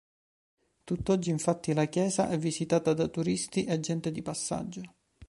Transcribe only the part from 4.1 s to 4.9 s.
di passaggio.